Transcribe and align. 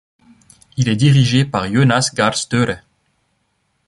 Il 0.77 0.89
est 0.89 0.95
dirigé 0.95 1.45
par 1.45 1.71
Jonas 1.71 2.09
Gahr 2.15 2.33
Støre. 2.35 2.77